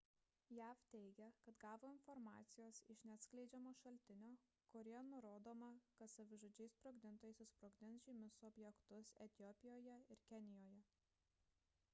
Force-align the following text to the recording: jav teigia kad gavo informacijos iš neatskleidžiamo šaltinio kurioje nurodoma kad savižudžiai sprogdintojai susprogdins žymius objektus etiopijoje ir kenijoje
jav 0.59 0.79
teigia 0.91 1.25
kad 1.41 1.57
gavo 1.63 1.89
informacijos 1.95 2.79
iš 2.93 3.03
neatskleidžiamo 3.09 3.73
šaltinio 3.81 4.31
kurioje 4.73 5.03
nurodoma 5.11 5.69
kad 6.01 6.15
savižudžiai 6.15 6.73
sprogdintojai 6.77 7.37
susprogdins 7.43 8.09
žymius 8.11 8.41
objektus 8.53 9.13
etiopijoje 9.29 10.03
ir 10.17 10.27
kenijoje 10.35 10.83